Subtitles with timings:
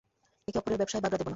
[0.47, 1.29] একে অপরের ব্যবসায় বাগড়া দেব না।